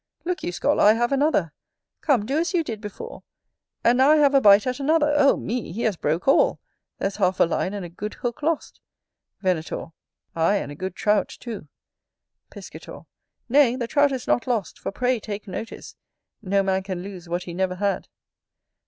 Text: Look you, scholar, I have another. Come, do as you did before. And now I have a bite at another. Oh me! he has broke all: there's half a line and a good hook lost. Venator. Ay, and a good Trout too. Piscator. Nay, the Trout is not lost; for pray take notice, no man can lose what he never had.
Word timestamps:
Look 0.25 0.41
you, 0.41 0.51
scholar, 0.51 0.81
I 0.83 0.93
have 0.93 1.11
another. 1.11 1.53
Come, 2.01 2.25
do 2.25 2.39
as 2.39 2.55
you 2.55 2.63
did 2.63 2.81
before. 2.81 3.21
And 3.83 3.99
now 3.99 4.09
I 4.09 4.15
have 4.15 4.33
a 4.33 4.41
bite 4.41 4.65
at 4.65 4.79
another. 4.79 5.13
Oh 5.15 5.37
me! 5.37 5.71
he 5.71 5.83
has 5.83 5.95
broke 5.95 6.27
all: 6.27 6.59
there's 6.97 7.17
half 7.17 7.39
a 7.39 7.43
line 7.45 7.75
and 7.75 7.85
a 7.85 7.89
good 7.89 8.15
hook 8.15 8.41
lost. 8.41 8.81
Venator. 9.41 9.91
Ay, 10.35 10.55
and 10.55 10.71
a 10.71 10.75
good 10.75 10.95
Trout 10.95 11.29
too. 11.29 11.67
Piscator. 12.49 13.01
Nay, 13.47 13.75
the 13.75 13.85
Trout 13.85 14.11
is 14.11 14.25
not 14.25 14.47
lost; 14.47 14.79
for 14.79 14.91
pray 14.91 15.19
take 15.19 15.47
notice, 15.47 15.95
no 16.41 16.63
man 16.63 16.81
can 16.81 17.03
lose 17.03 17.29
what 17.29 17.43
he 17.43 17.53
never 17.53 17.75
had. 17.75 18.07